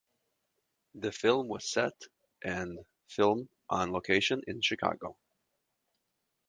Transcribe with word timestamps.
The 0.95 1.11
film 1.11 1.47
was 1.47 1.69
set 1.71 1.93
and 2.43 2.79
filmed 3.07 3.49
on 3.69 3.91
location 3.93 4.41
in 4.47 4.59
Chicago. 4.59 5.15